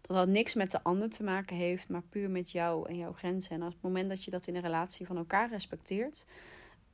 Dat 0.08 0.16
dat 0.16 0.28
niks 0.28 0.54
met 0.54 0.70
de 0.70 0.82
ander 0.82 1.10
te 1.10 1.22
maken 1.22 1.56
heeft, 1.56 1.88
maar 1.88 2.02
puur 2.02 2.30
met 2.30 2.50
jou 2.50 2.88
en 2.88 2.96
jouw 2.96 3.12
grenzen. 3.12 3.50
En 3.50 3.62
op 3.62 3.72
het 3.72 3.82
moment 3.82 4.08
dat 4.08 4.24
je 4.24 4.30
dat 4.30 4.46
in 4.46 4.56
een 4.56 4.62
relatie 4.62 5.06
van 5.06 5.16
elkaar 5.16 5.48
respecteert, 5.50 6.26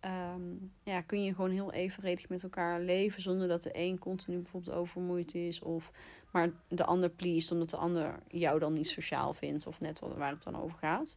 ehm, 0.00 0.40
ja, 0.82 1.00
kun 1.00 1.22
je 1.24 1.34
gewoon 1.34 1.50
heel 1.50 1.72
evenredig 1.72 2.28
met 2.28 2.42
elkaar 2.42 2.80
leven 2.80 3.22
zonder 3.22 3.48
dat 3.48 3.62
de 3.62 3.70
een 3.72 3.98
continu 3.98 4.36
bijvoorbeeld 4.36 4.76
overmoeid 4.76 5.34
is 5.34 5.60
of 5.60 5.92
maar 6.30 6.50
de 6.68 6.84
ander 6.84 7.10
pleest 7.10 7.52
omdat 7.52 7.70
de 7.70 7.76
ander 7.76 8.18
jou 8.28 8.58
dan 8.58 8.72
niet 8.72 8.88
sociaal 8.88 9.34
vindt 9.34 9.66
of 9.66 9.80
net 9.80 9.98
waar 9.98 10.30
het 10.30 10.42
dan 10.42 10.62
over 10.62 10.78
gaat. 10.78 11.16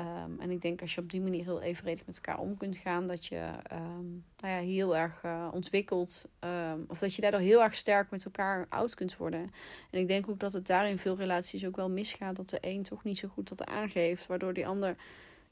Ehm, 0.00 0.40
en 0.40 0.50
ik 0.50 0.62
denk 0.62 0.80
als 0.80 0.94
je 0.94 1.00
op 1.00 1.10
die 1.10 1.20
manier 1.20 1.44
heel 1.44 1.62
evenredig 1.62 2.06
met 2.06 2.16
elkaar 2.16 2.38
om 2.38 2.56
kunt 2.56 2.76
gaan, 2.76 3.06
dat 3.06 3.26
je 3.26 3.50
um, 3.72 4.24
nou 4.38 4.54
ja, 4.54 4.60
heel 4.60 4.96
erg 4.96 5.22
uh, 5.24 5.48
ontwikkelt. 5.52 6.28
Um, 6.40 6.84
of 6.88 6.98
dat 6.98 7.14
je 7.14 7.22
daardoor 7.22 7.40
heel 7.40 7.62
erg 7.62 7.74
sterk 7.74 8.10
met 8.10 8.24
elkaar 8.24 8.66
oud 8.68 8.94
kunt 8.94 9.16
worden. 9.16 9.52
En 9.90 10.00
ik 10.00 10.08
denk 10.08 10.28
ook 10.28 10.40
dat 10.40 10.52
het 10.52 10.66
daar 10.66 10.88
in 10.88 10.98
veel 10.98 11.16
relaties 11.16 11.66
ook 11.66 11.76
wel 11.76 11.90
misgaat. 11.90 12.36
Dat 12.36 12.48
de 12.48 12.58
een 12.60 12.82
toch 12.82 13.04
niet 13.04 13.18
zo 13.18 13.28
goed 13.28 13.48
dat 13.48 13.64
aangeeft. 13.64 14.26
Waardoor 14.26 14.54
die 14.54 14.66
ander. 14.66 14.96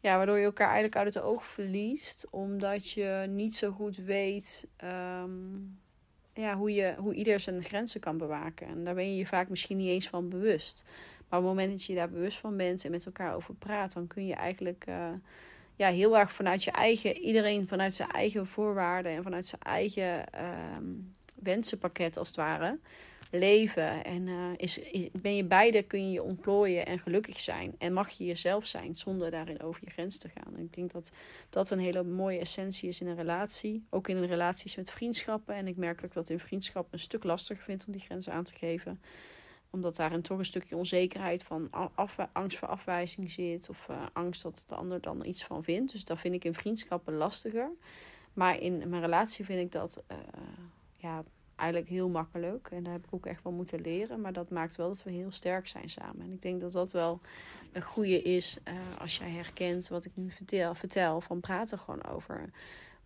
Ja, 0.01 0.17
waardoor 0.17 0.39
je 0.39 0.45
elkaar 0.45 0.67
eigenlijk 0.67 0.97
uit 0.97 1.15
het 1.15 1.23
oog 1.23 1.47
verliest. 1.47 2.27
Omdat 2.31 2.91
je 2.91 3.27
niet 3.29 3.55
zo 3.55 3.71
goed 3.71 3.97
weet 3.97 4.67
ja, 6.33 6.57
hoe, 6.57 6.75
je, 6.75 6.95
hoe 6.99 7.15
ieder 7.15 7.41
zijn 7.41 7.65
grenzen 7.65 8.01
kan 8.01 8.19
bewaken. 8.19 8.67
En 8.67 8.85
daar 8.85 8.95
ben 8.95 9.11
je 9.11 9.17
je 9.17 9.27
vaak 9.27 9.49
misschien 9.49 9.77
niet 9.77 9.89
eens 9.89 10.09
van 10.09 10.29
bewust. 10.29 10.85
Maar 11.29 11.39
op 11.39 11.47
het 11.47 11.55
moment 11.55 11.71
dat 11.71 11.85
je 11.85 11.95
daar 11.95 12.11
bewust 12.11 12.39
van 12.39 12.57
bent 12.57 12.85
en 12.85 12.91
met 12.91 13.07
elkaar 13.07 13.35
over 13.35 13.55
praat, 13.55 13.93
dan 13.93 14.07
kun 14.07 14.27
je 14.27 14.35
eigenlijk 14.35 14.85
uh, 14.89 15.11
ja, 15.77 15.91
heel 15.91 16.19
erg 16.19 16.33
vanuit 16.33 16.65
je 16.65 16.71
eigen, 16.71 17.19
iedereen 17.19 17.69
vanuit 17.69 17.95
zijn 17.95 18.11
eigen 18.11 18.47
voorwaarden 18.47 19.13
en 19.13 19.23
vanuit 19.23 19.47
zijn 19.47 19.63
eigen 19.63 20.25
uh, 20.35 20.77
wensenpakket 21.35 22.17
als 22.17 22.29
het 22.29 22.37
ware 22.37 22.79
leven. 23.31 24.05
En 24.05 24.27
uh, 24.27 24.51
is, 24.57 24.81
ben 25.13 25.37
je 25.37 25.45
beide, 25.45 25.83
kun 25.83 26.07
je 26.07 26.13
je 26.13 26.23
ontplooien 26.23 26.87
en 26.87 26.99
gelukkig 26.99 27.41
zijn. 27.41 27.75
En 27.79 27.93
mag 27.93 28.11
je 28.11 28.25
jezelf 28.25 28.67
zijn 28.67 28.95
zonder 28.95 29.31
daarin 29.31 29.63
over 29.63 29.81
je 29.85 29.91
grens 29.91 30.19
te 30.19 30.29
gaan. 30.29 30.57
En 30.57 30.63
ik 30.63 30.75
denk 30.75 30.93
dat 30.93 31.11
dat 31.51 31.71
een 31.71 31.79
hele 31.79 32.03
mooie 32.03 32.39
essentie 32.39 32.89
is 32.89 33.01
in 33.01 33.07
een 33.07 33.17
relatie. 33.17 33.85
Ook 33.91 34.09
in 34.09 34.17
een 34.17 34.27
relaties 34.27 34.77
met 34.77 34.91
vriendschappen. 34.91 35.55
En 35.55 35.67
ik 35.67 35.77
merk 35.77 36.03
ik 36.03 36.13
dat 36.13 36.31
in 36.31 36.41
vriendschap 36.41 36.93
een 36.93 36.99
stuk 36.99 37.25
lastiger 37.25 37.65
vind 37.65 37.85
om 37.87 37.93
die 37.93 38.03
grenzen 38.03 38.33
aan 38.33 38.45
te 38.45 38.55
geven 38.55 39.01
omdat 39.71 39.97
daarin 39.97 40.23
toch 40.23 40.39
een 40.39 40.45
stukje 40.45 40.77
onzekerheid 40.77 41.43
van 41.43 41.71
angst 42.33 42.59
voor 42.59 42.69
afwijzing 42.69 43.31
zit. 43.31 43.69
Of 43.69 43.89
uh, 43.91 43.97
angst 44.13 44.43
dat 44.43 44.65
de 44.67 44.75
ander 44.75 45.01
dan 45.01 45.25
iets 45.25 45.45
van 45.45 45.65
vindt. 45.65 45.93
Dus 45.93 46.05
dat 46.05 46.21
vind 46.21 46.35
ik 46.35 46.45
in 46.45 46.55
vriendschappen 46.55 47.15
lastiger. 47.15 47.71
Maar 48.33 48.61
in 48.61 48.89
mijn 48.89 49.03
relatie 49.03 49.45
vind 49.45 49.61
ik 49.61 49.73
dat 49.73 50.03
uh, 50.11 50.17
ja, 50.97 51.25
eigenlijk 51.57 51.91
heel 51.91 52.09
makkelijk. 52.09 52.69
En 52.71 52.83
daar 52.83 52.93
heb 52.93 53.05
ik 53.05 53.15
ook 53.15 53.27
echt 53.27 53.43
wel 53.43 53.53
moeten 53.53 53.81
leren. 53.81 54.21
Maar 54.21 54.33
dat 54.33 54.51
maakt 54.51 54.77
wel 54.77 54.89
dat 54.89 55.03
we 55.03 55.11
heel 55.11 55.31
sterk 55.31 55.67
zijn 55.67 55.89
samen. 55.89 56.21
En 56.21 56.33
ik 56.33 56.43
denk 56.43 56.61
dat 56.61 56.73
dat 56.73 56.93
wel 56.93 57.21
een 57.73 57.83
goede 57.83 58.23
is 58.23 58.59
uh, 58.69 58.75
als 59.01 59.17
jij 59.17 59.31
herkent 59.31 59.89
wat 59.89 60.05
ik 60.05 60.13
nu 60.15 60.31
vertel, 60.31 60.75
vertel. 60.75 61.21
Van 61.21 61.41
praten 61.41 61.79
gewoon 61.79 62.05
over. 62.05 62.51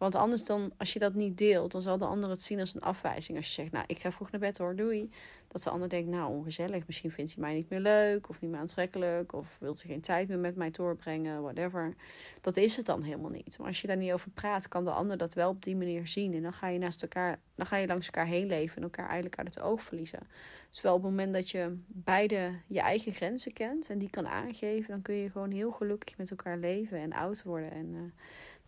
Want 0.03 0.15
anders 0.15 0.45
dan, 0.45 0.73
als 0.77 0.93
je 0.93 0.99
dat 0.99 1.15
niet 1.15 1.39
deelt, 1.39 1.73
dan 1.73 1.83
zal 1.83 1.99
de 1.99 2.05
ander 2.05 2.31
het 2.31 2.43
zien 2.43 2.61
als 2.61 2.75
een 2.75 2.81
afwijzing. 2.81 3.37
Als 3.39 3.47
je 3.47 3.53
zegt, 3.53 3.73
nou, 3.73 3.85
ik 3.87 3.99
ga 3.99 4.13
vroeg 4.13 4.31
naar 4.31 4.41
bed 4.41 4.59
hoor, 4.59 4.77
doei. 4.77 5.11
Dat 5.49 5.63
de 5.63 5.71
ander 5.71 5.89
denkt, 5.89 6.11
nou, 6.11 6.33
ongezellig. 6.33 6.87
Misschien 6.87 7.11
vindt 7.11 7.35
hij 7.35 7.43
mij 7.43 7.55
niet 7.55 7.69
meer 7.69 7.81
leuk 7.81 8.29
of 8.29 8.41
niet 8.41 8.51
meer 8.51 8.61
aantrekkelijk. 8.61 9.33
Of 9.33 9.57
wil 9.61 9.75
ze 9.75 9.87
geen 9.87 10.01
tijd 10.01 10.29
meer 10.29 10.39
met 10.39 10.57
mij 10.57 10.71
doorbrengen, 10.71 11.43
whatever. 11.43 11.95
Dat 12.41 12.57
is 12.57 12.77
het 12.77 12.87
dan 12.87 13.03
helemaal 13.03 13.31
niet. 13.31 13.59
Maar 13.59 13.67
als 13.67 13.81
je 13.81 13.87
daar 13.87 13.97
niet 13.97 14.13
over 14.13 14.31
praat, 14.31 14.69
kan 14.69 14.85
de 14.85 14.91
ander 14.91 15.19
dat 15.19 15.35
wel 15.35 15.51
op 15.51 15.63
die 15.63 15.77
manier 15.77 16.07
zien. 16.07 16.35
En 16.35 16.43
dan 16.43 16.53
ga 16.53 16.69
je 16.69 16.79
naast 16.79 17.03
elkaar, 17.03 17.41
dan 17.55 17.67
ga 17.67 17.77
je 17.77 17.87
langs 17.87 18.07
elkaar 18.07 18.27
heen 18.27 18.47
leven 18.47 18.77
en 18.77 18.83
elkaar 18.83 19.07
eigenlijk 19.07 19.39
uit 19.39 19.55
het 19.55 19.65
oog 19.65 19.83
verliezen. 19.83 20.21
Dus 20.71 20.81
wel 20.81 20.95
op 20.95 21.03
het 21.03 21.11
moment 21.11 21.33
dat 21.33 21.51
je 21.51 21.79
beide 21.87 22.53
je 22.67 22.81
eigen 22.81 23.13
grenzen 23.13 23.53
kent 23.53 23.91
en 23.91 23.99
die 23.99 24.11
kan 24.11 24.27
aangeven, 24.27 24.91
dan 24.91 25.03
kun 25.03 25.15
je 25.15 25.31
gewoon 25.31 25.51
heel 25.51 25.71
gelukkig 25.71 26.19
met 26.19 26.31
elkaar 26.31 26.59
leven 26.59 26.99
en 26.99 27.13
oud 27.13 27.43
worden. 27.43 27.71
En 27.71 27.87
uh, 27.93 28.01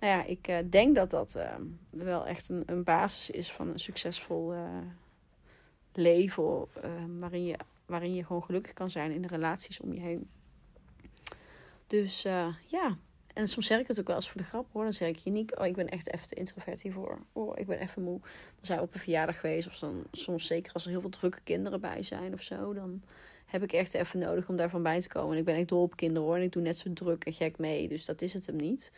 nou 0.00 0.12
ja, 0.12 0.24
ik 0.24 0.48
uh, 0.48 0.58
denk 0.70 0.94
dat 0.94 1.10
dat 1.10 1.34
uh, 1.36 1.54
wel 1.90 2.26
echt 2.26 2.48
een, 2.48 2.62
een 2.66 2.84
basis 2.84 3.30
is 3.30 3.52
van 3.52 3.68
een 3.68 3.78
succesvol 3.78 4.54
leven. 5.92 6.66
waarin, 7.18 7.44
je, 7.44 7.56
waarin 7.86 8.14
je 8.14 8.24
gewoon 8.24 8.44
gelukkig 8.44 8.72
kan 8.72 8.90
zijn 8.90 9.12
in 9.12 9.22
de 9.22 9.28
relaties 9.28 9.80
om 9.80 9.92
je 9.92 10.00
heen. 10.00 10.28
Dus 11.86 12.22
ja, 12.66 12.96
en 13.34 13.48
soms 13.48 13.66
zeg 13.66 13.80
ik 13.80 13.86
het 13.86 14.00
ook 14.00 14.06
wel 14.06 14.16
eens 14.16 14.30
voor 14.30 14.40
de 14.40 14.46
grap 14.46 14.66
hoor. 14.72 14.82
Dan 14.82 14.92
zeg 14.92 15.08
ik 15.08 15.16
je 15.16 15.30
niet, 15.30 15.56
oh 15.56 15.66
ik 15.66 15.74
ben 15.74 15.88
echt 15.88 16.12
even 16.12 16.28
te 16.28 16.34
introvert 16.34 16.82
hiervoor. 16.82 17.18
Oh, 17.32 17.58
ik 17.58 17.66
ben 17.66 17.78
even 17.78 18.02
moe. 18.02 18.20
Dan 18.20 18.30
zijn 18.60 18.78
we 18.78 18.84
op 18.84 18.94
een 18.94 19.00
verjaardag 19.00 19.40
geweest. 19.40 19.66
Of 19.66 19.78
dan 19.78 20.04
soms 20.12 20.46
zeker 20.46 20.72
als 20.72 20.84
er 20.84 20.90
heel 20.90 21.00
veel 21.00 21.10
drukke 21.10 21.40
kinderen 21.44 21.80
bij 21.80 22.02
zijn 22.02 22.32
of 22.32 22.42
zo. 22.42 22.74
Dan 22.74 23.02
heb 23.46 23.62
ik 23.62 23.72
echt 23.72 23.94
even 23.94 24.18
nodig 24.18 24.48
om 24.48 24.56
daarvan 24.56 24.82
bij 24.82 25.00
te 25.00 25.08
komen. 25.08 25.32
En 25.32 25.38
ik 25.38 25.44
ben 25.44 25.54
echt 25.54 25.68
dol 25.68 25.82
op 25.82 25.96
kinderen 25.96 26.22
hoor. 26.22 26.36
En 26.36 26.42
ik 26.42 26.52
doe 26.52 26.62
net 26.62 26.78
zo 26.78 26.92
druk 26.92 27.24
en 27.24 27.32
gek 27.32 27.58
mee. 27.58 27.88
Dus 27.88 28.04
dat 28.04 28.22
is 28.22 28.32
het 28.32 28.46
hem 28.46 28.56
niet. 28.56 28.92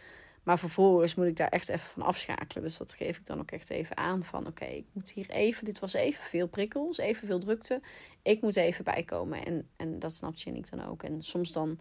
Maar 0.47 0.59
vervolgens 0.59 1.15
moet 1.15 1.27
ik 1.27 1.37
daar 1.37 1.49
echt 1.49 1.69
even 1.69 1.87
van 1.87 2.03
afschakelen. 2.03 2.63
Dus 2.63 2.77
dat 2.77 2.93
geef 2.93 3.17
ik 3.17 3.27
dan 3.27 3.41
ook 3.41 3.51
echt 3.51 3.71
even 3.71 3.97
aan. 3.97 4.25
Van 4.25 4.47
oké, 4.47 4.65
ik 4.65 4.85
moet 4.93 5.11
hier 5.11 5.31
even. 5.31 5.65
Dit 5.65 5.79
was 5.79 5.93
even 5.93 6.25
veel 6.25 6.47
prikkels, 6.47 6.99
even 6.99 7.27
veel 7.27 7.39
drukte. 7.39 7.81
Ik 8.23 8.41
moet 8.41 8.57
even 8.57 8.85
bijkomen. 8.85 9.45
En, 9.45 9.69
en 9.77 9.99
dat 9.99 10.13
snapt 10.13 10.43
je 10.43 10.51
en 10.51 10.57
ik 10.57 10.71
dan 10.71 10.85
ook. 10.85 11.03
En 11.03 11.23
soms 11.23 11.53
dan 11.53 11.79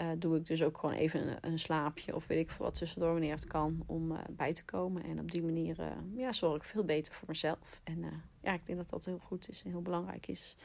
uh, 0.00 0.08
doe 0.18 0.36
ik 0.36 0.46
dus 0.46 0.62
ook 0.62 0.78
gewoon 0.78 0.94
even 0.94 1.38
een, 1.40 1.58
slaapje 1.58 2.14
of 2.14 2.26
weet 2.26 2.38
ik 2.38 2.50
wat 2.50 2.74
tussendoor 2.74 3.12
wanneer 3.12 3.34
het 3.34 3.46
kan 3.46 3.82
om 3.86 4.12
uh, 4.12 4.18
bij 4.30 4.52
te 4.52 4.64
komen. 4.64 5.04
En 5.04 5.20
op 5.20 5.30
die 5.30 5.42
manier 5.42 5.80
uh, 5.80 5.86
ja, 6.14 6.32
zorg 6.32 6.56
ik 6.56 6.64
veel 6.64 6.84
beter 6.84 7.14
voor 7.14 7.28
mezelf. 7.28 7.80
En 7.84 8.04
ja, 8.42 8.52
ik 8.52 8.66
denk 8.66 8.78
dat 8.78 8.90
dat 8.90 9.04
heel 9.04 9.18
goed 9.18 9.48
is 9.48 9.62
en 9.64 9.70
heel 9.70 9.82
belangrijk 9.82 10.26
is. 10.26 10.56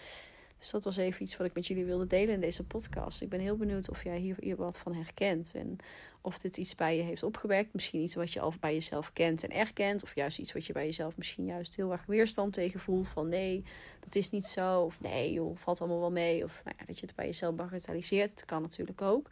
Dus 0.64 0.72
dat 0.72 0.84
was 0.84 0.98
even 0.98 1.22
iets 1.22 1.38
wat 1.38 1.48
ik 1.48 1.54
met 1.54 1.68
jullie 1.68 1.86
wilde 1.86 2.08
delen 2.08 2.34
in 2.34 2.40
deze 2.40 2.64
podcast. 2.64 3.22
Ik 3.22 3.30
ben 3.30 3.40
heel 3.40 3.58
benieuwd 3.58 3.90
of 3.90 4.04
jij 4.04 4.18
hier, 4.18 4.56
wat 4.56 4.78
van 4.78 4.94
herkent. 4.94 5.54
En 5.56 5.78
of 6.22 6.40
dit 6.40 6.58
iets 6.58 6.76
bij 6.76 6.98
je 6.98 7.04
heeft 7.04 7.24
opgewerkt. 7.24 7.74
Misschien 7.74 8.02
iets 8.02 8.16
wat 8.16 8.34
je 8.34 8.40
al 8.40 8.54
bij 8.60 8.74
jezelf 8.74 9.14
kent 9.14 9.44
en 9.44 9.50
erkent. 9.50 10.04
Of 10.04 10.16
juist 10.16 10.40
iets 10.40 10.54
wat 10.54 10.66
je 10.66 10.74
bij 10.74 10.86
jezelf 10.86 11.18
misschien 11.18 11.46
juist 11.46 11.76
heel 11.76 11.92
erg 11.92 12.06
weerstand 12.06 12.54
tegen 12.54 12.80
voelt. 12.80 13.08
Van 13.08 13.30
nee, 13.30 13.64
dat 14.00 14.16
is 14.16 14.30
niet 14.30 14.46
zo. 14.46 14.82
Of 14.82 15.02
nee, 15.02 15.34
joh, 15.34 15.58
valt 15.58 15.80
allemaal 15.80 16.00
wel 16.00 16.12
mee. 16.12 16.44
Of 16.44 16.62
nou 16.64 16.76
ja, 16.80 16.86
dat 16.86 17.00
je 17.00 17.06
het 17.06 17.16
bij 17.16 17.26
jezelf 17.26 17.56
bagatelliseert. 17.56 18.30
Dat 18.30 18.46
kan 18.46 18.62
natuurlijk 18.62 19.02
ook 19.02 19.30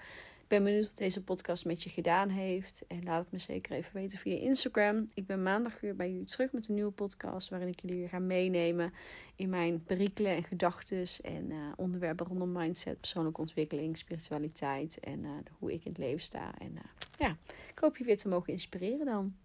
ben 0.51 0.63
benieuwd 0.63 0.87
wat 0.87 0.97
deze 0.97 1.23
podcast 1.23 1.65
met 1.65 1.83
je 1.83 1.89
gedaan 1.89 2.29
heeft. 2.29 2.83
En 2.87 3.03
laat 3.03 3.23
het 3.23 3.31
me 3.31 3.37
zeker 3.37 3.75
even 3.75 3.93
weten 3.93 4.19
via 4.19 4.35
Instagram. 4.35 5.05
Ik 5.13 5.25
ben 5.25 5.43
maandag 5.43 5.79
weer 5.79 5.95
bij 5.95 6.11
jullie 6.11 6.25
terug 6.25 6.51
met 6.51 6.67
een 6.67 6.73
nieuwe 6.73 6.91
podcast. 6.91 7.49
Waarin 7.49 7.67
ik 7.67 7.81
jullie 7.81 7.97
weer 7.97 8.09
ga 8.09 8.19
meenemen 8.19 8.93
in 9.35 9.49
mijn 9.49 9.83
perikelen 9.83 10.35
en 10.35 10.43
gedachten. 10.43 11.05
En 11.23 11.51
uh, 11.51 11.57
onderwerpen 11.75 12.25
rondom 12.25 12.51
mindset, 12.51 12.99
persoonlijke 12.99 13.41
ontwikkeling, 13.41 13.97
spiritualiteit. 13.97 14.99
En 14.99 15.23
uh, 15.23 15.29
hoe 15.59 15.73
ik 15.73 15.85
in 15.85 15.91
het 15.91 15.99
leven 15.99 16.21
sta. 16.21 16.57
En 16.57 16.71
uh, 16.71 16.81
ja, 17.17 17.37
ik 17.69 17.79
hoop 17.79 17.97
je 17.97 18.03
weer 18.03 18.17
te 18.17 18.27
mogen 18.27 18.53
inspireren 18.53 19.05
dan. 19.05 19.35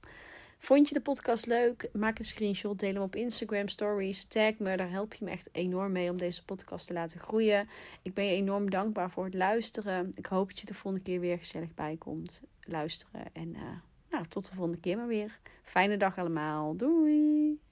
Vond 0.58 0.88
je 0.88 0.94
de 0.94 1.00
podcast 1.00 1.46
leuk? 1.46 1.88
Maak 1.92 2.18
een 2.18 2.24
screenshot, 2.24 2.78
deel 2.78 2.92
hem 2.92 3.02
op 3.02 3.16
Instagram 3.16 3.68
stories, 3.68 4.24
tag 4.24 4.58
me. 4.58 4.76
Daar 4.76 4.90
help 4.90 5.14
je 5.14 5.24
me 5.24 5.30
echt 5.30 5.48
enorm 5.52 5.92
mee 5.92 6.10
om 6.10 6.16
deze 6.16 6.44
podcast 6.44 6.86
te 6.86 6.92
laten 6.92 7.20
groeien. 7.20 7.68
Ik 8.02 8.14
ben 8.14 8.24
je 8.24 8.34
enorm 8.34 8.70
dankbaar 8.70 9.10
voor 9.10 9.24
het 9.24 9.34
luisteren. 9.34 10.12
Ik 10.14 10.26
hoop 10.26 10.48
dat 10.48 10.60
je 10.60 10.66
de 10.66 10.74
volgende 10.74 11.04
keer 11.04 11.20
weer 11.20 11.38
gezellig 11.38 11.74
bij 11.74 11.96
komt 11.98 12.42
luisteren. 12.60 13.22
En 13.32 13.48
uh, 13.48 13.62
nou, 14.10 14.24
tot 14.28 14.48
de 14.48 14.54
volgende 14.54 14.80
keer 14.80 14.96
maar 14.96 15.06
weer. 15.06 15.38
Fijne 15.62 15.96
dag 15.96 16.18
allemaal. 16.18 16.76
Doei! 16.76 17.65